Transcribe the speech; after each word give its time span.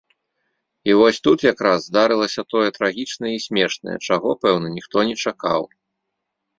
І 0.89 0.95
вось 0.99 1.19
тут 1.27 1.45
якраз 1.51 1.79
здарылася 1.91 2.41
тое 2.55 2.67
трагічнае 2.79 3.33
і 3.37 3.45
смешнае, 3.47 3.97
чаго, 4.07 4.29
пэўна, 4.45 4.67
ніхто 4.81 4.97
не 5.13 5.23
чакаў. 5.23 5.63